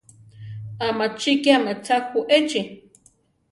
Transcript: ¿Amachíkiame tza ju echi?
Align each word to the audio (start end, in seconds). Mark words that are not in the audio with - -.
¿Amachíkiame 0.87 1.73
tza 1.83 1.97
ju 2.09 2.19
echi? 2.37 2.61